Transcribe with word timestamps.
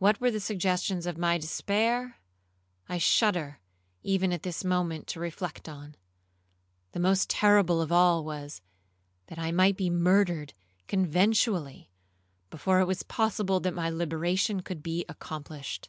What 0.00 0.20
were 0.20 0.32
the 0.32 0.40
suggestions 0.40 1.06
of 1.06 1.16
my 1.16 1.38
despair, 1.38 2.18
I 2.88 2.98
shudder 2.98 3.60
even 4.02 4.32
at 4.32 4.42
this 4.42 4.64
moment 4.64 5.06
to 5.06 5.20
reflect 5.20 5.68
on. 5.68 5.94
The 6.90 6.98
most 6.98 7.30
terrible 7.30 7.80
of 7.80 7.92
all 7.92 8.24
was, 8.24 8.60
that 9.28 9.38
I 9.38 9.52
might 9.52 9.76
be 9.76 9.88
murdered 9.88 10.52
conventually 10.88 11.92
before 12.50 12.80
it 12.80 12.86
was 12.88 13.04
possible 13.04 13.60
that 13.60 13.72
my 13.72 13.88
liberation 13.88 14.62
could 14.62 14.82
be 14.82 15.04
accomplished. 15.08 15.88